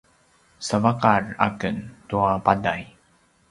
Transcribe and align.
savaqar 0.67 1.23
aken 1.47 1.77
tua 2.07 2.31
paday 2.45 2.81